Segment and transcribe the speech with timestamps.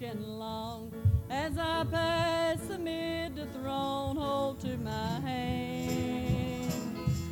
[0.00, 0.92] looking long
[1.30, 4.16] as I pass amid the throne.
[4.16, 6.72] Hold to my hand,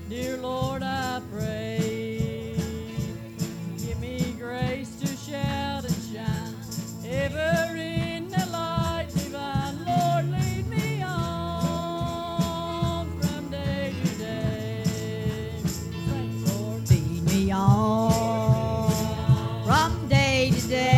[0.08, 2.54] dear Lord, I pray.
[3.78, 6.54] Give me grace to shout and shine
[7.08, 9.84] ever in the light divine.
[9.84, 11.96] Lord, lead me on
[13.20, 14.82] from day to day.
[16.46, 18.90] Lord, lead me on
[19.64, 20.95] from day to day.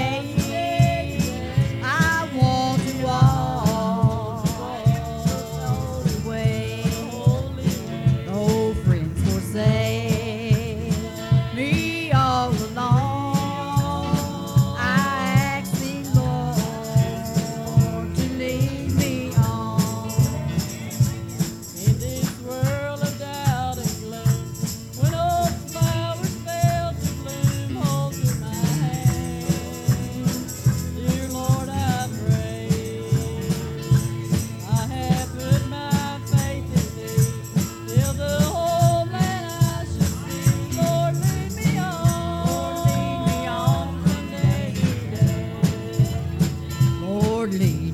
[47.59, 47.87] leave.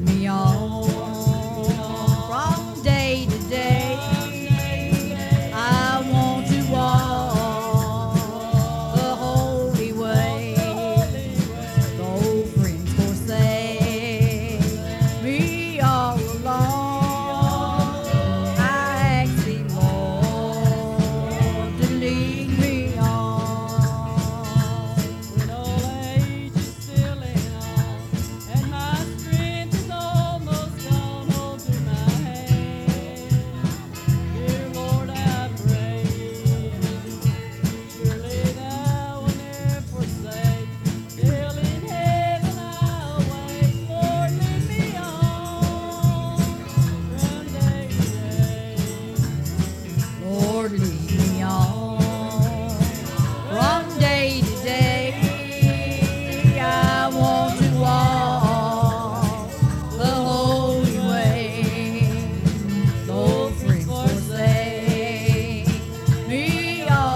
[66.87, 67.14] Radio.